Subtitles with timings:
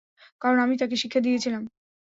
[0.41, 1.63] কারণ, আমি তাকে শিক্ষা দিয়েছিলাম।